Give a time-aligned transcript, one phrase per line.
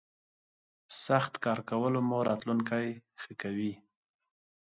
[1.05, 2.87] سخت کار کولو مو راتلوونکی
[3.21, 3.73] ښه کوي.